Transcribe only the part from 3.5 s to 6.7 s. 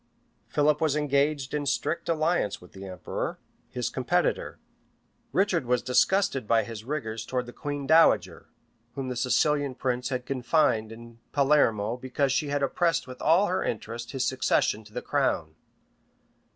his competitor: Richard was disgusted by